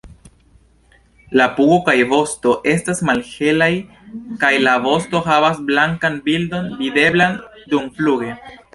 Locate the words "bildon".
6.31-6.77